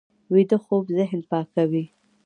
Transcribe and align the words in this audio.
ویده 0.33 0.57
خوب 0.65 0.83
ذهن 0.97 1.19
پاکوي 1.29 1.83